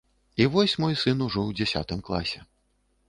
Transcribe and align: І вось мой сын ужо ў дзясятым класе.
І 0.43 0.47
вось 0.55 0.73
мой 0.83 0.95
сын 1.01 1.21
ужо 1.27 1.39
ў 1.45 1.51
дзясятым 1.59 2.03
класе. 2.09 2.39